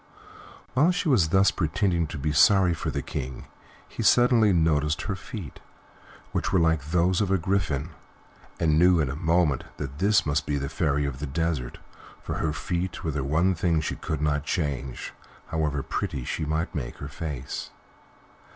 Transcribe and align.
While 0.73 0.89
she 0.91 1.09
was 1.09 1.29
thus 1.29 1.51
pretending 1.51 2.07
to 2.07 2.17
be 2.17 2.31
sorry 2.31 2.73
for 2.73 2.89
the 2.89 3.03
King, 3.03 3.45
he 3.87 4.01
suddenly 4.01 4.51
noticed 4.51 5.03
her 5.03 5.15
feet, 5.15 5.59
which 6.31 6.51
were 6.51 6.57
like 6.59 6.85
those 6.89 7.21
of 7.21 7.29
a 7.29 7.37
griffin, 7.37 7.89
and 8.59 8.79
knew 8.79 8.99
in 8.99 9.11
a 9.11 9.15
moment 9.15 9.65
that 9.77 9.99
this 9.99 10.25
must 10.25 10.47
be 10.47 10.57
the 10.57 10.69
Fairy 10.69 11.05
of 11.05 11.19
the 11.19 11.27
Desert, 11.27 11.77
for 12.23 12.37
her 12.37 12.51
feet 12.51 13.03
were 13.03 13.11
the 13.11 13.23
one 13.23 13.53
thing 13.53 13.79
she 13.79 13.95
could 13.95 14.23
not 14.23 14.43
change, 14.43 15.13
however 15.49 15.83
pretty 15.83 16.23
she 16.25 16.45
might 16.45 16.73
make 16.73 16.97
her 16.97 17.07
face. 17.07 17.69